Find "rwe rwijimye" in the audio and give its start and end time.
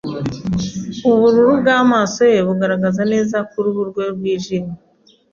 3.89-4.75